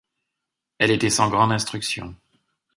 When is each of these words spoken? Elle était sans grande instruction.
Elle 0.79 0.89
était 0.89 1.11
sans 1.11 1.29
grande 1.29 1.51
instruction. 1.51 2.15